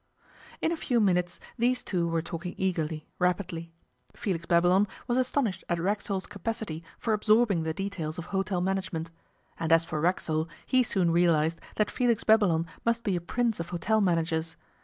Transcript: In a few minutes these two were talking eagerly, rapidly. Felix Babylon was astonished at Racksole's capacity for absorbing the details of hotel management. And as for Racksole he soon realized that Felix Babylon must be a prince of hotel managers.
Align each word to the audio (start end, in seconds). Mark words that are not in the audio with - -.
In 0.63 0.71
a 0.71 0.75
few 0.77 0.99
minutes 0.99 1.39
these 1.59 1.83
two 1.83 2.07
were 2.07 2.23
talking 2.23 2.55
eagerly, 2.57 3.05
rapidly. 3.19 3.71
Felix 4.15 4.47
Babylon 4.47 4.87
was 5.07 5.15
astonished 5.15 5.63
at 5.69 5.77
Racksole's 5.77 6.25
capacity 6.25 6.83
for 6.97 7.13
absorbing 7.13 7.61
the 7.61 7.73
details 7.75 8.17
of 8.17 8.25
hotel 8.33 8.61
management. 8.61 9.11
And 9.59 9.71
as 9.71 9.85
for 9.85 10.01
Racksole 10.01 10.49
he 10.65 10.81
soon 10.81 11.11
realized 11.11 11.61
that 11.75 11.91
Felix 11.91 12.23
Babylon 12.23 12.65
must 12.83 13.03
be 13.03 13.15
a 13.15 13.21
prince 13.21 13.59
of 13.59 13.69
hotel 13.69 14.01
managers. 14.01 14.55